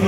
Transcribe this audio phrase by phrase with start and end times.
[0.00, 0.06] يا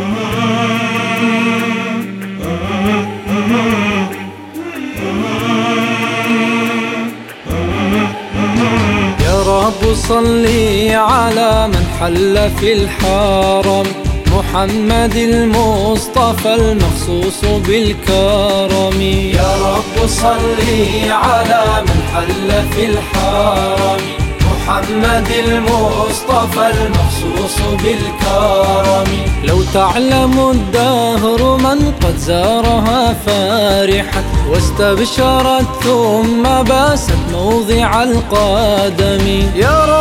[9.46, 13.86] رب صلي على من حل في الحرم.
[14.32, 19.00] محمد المصطفى المخصوص بالكرم.
[19.34, 24.21] يا رب صلي على من حل في الحرم.
[24.66, 29.08] محمد المصطفى المخصوص بالكرم.
[29.44, 39.26] لو تعلم الدهر من قد زارها فارحت واستبشرت ثم باست موضع القدم.
[39.56, 39.91] يا رب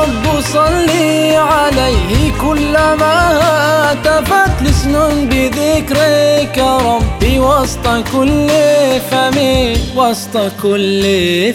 [1.92, 3.40] عليه كلما
[3.92, 8.48] هتفت لسن بذكرك ربي وسط كل
[9.12, 9.38] فم
[9.96, 11.04] وسط كل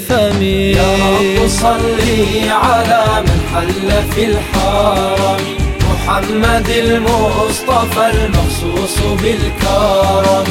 [0.09, 0.43] فم.
[0.43, 5.45] يا رب صلي على من حل في الحرم
[5.91, 10.47] محمد المصطفى المخصوص بالكرم.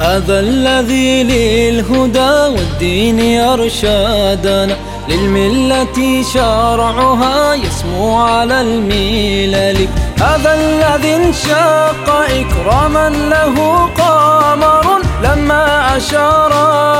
[0.00, 4.76] هذا الذي للهدى والدين يرشدنا
[5.08, 9.88] للملة شرعها يسمو على الملل.
[10.20, 13.54] هذا الذي انشق إكراما له
[13.98, 16.52] قمر لما أشار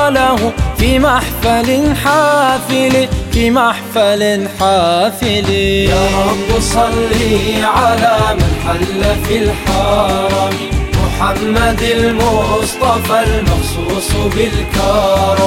[0.09, 5.49] له في محفل حافل في محفل حافل.
[5.49, 10.74] يا رب صلي على من حل في الحرم.
[11.19, 15.44] محمد المصطفى المخصوص بالكرم.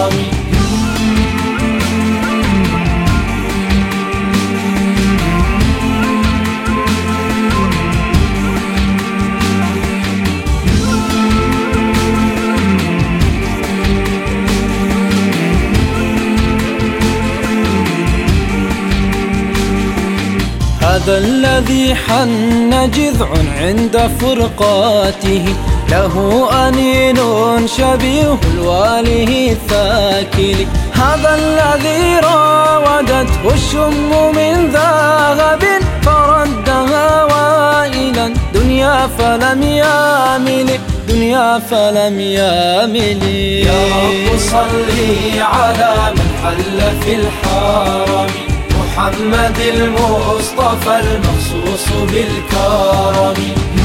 [21.09, 23.29] هذا الذي حن جذع
[23.61, 25.45] عند فرقاته.
[25.91, 26.15] له
[26.69, 27.17] أنين
[27.67, 30.59] شبيه الواله الثاكل.
[30.93, 35.63] هذا الذي راودته الشم من ذهب
[36.03, 38.35] فردها وائلا.
[38.55, 40.69] دنيا فلم يامل
[41.09, 43.23] دنيا فلم يامل.
[43.69, 48.18] يا رب صلي على من حل في الحرم
[48.99, 53.78] محمد المصطفى المخصوص بالكرم.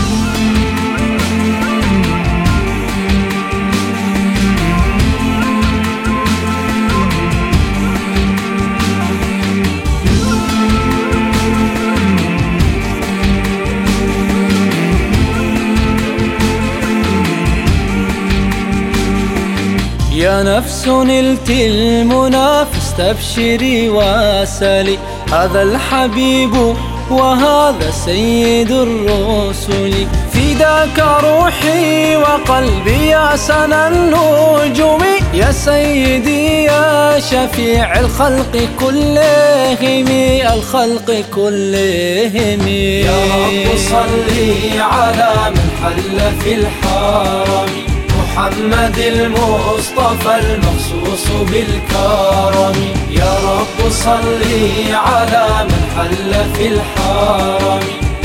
[20.24, 24.98] يا نفس نلت المنى فاستبشري واسلي.
[25.32, 26.76] هذا الحبيب
[27.12, 30.08] وهذا سيد الرسل.
[30.34, 35.04] فداك روحي وقلبي يا سنا النجوم.
[35.34, 40.08] يا سيدي يا شفيع الخلق كلهم
[40.54, 42.68] الخلق كلهم.
[43.08, 47.93] يا رب صلي على من حل في الحرم
[48.34, 52.76] محمد المصطفى المخصوص بالكرم.
[53.10, 57.80] يا رب صلي على من حل في الحرم.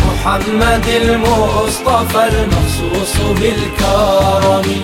[0.09, 4.83] محمد المصطفى المخصوص بالكرم.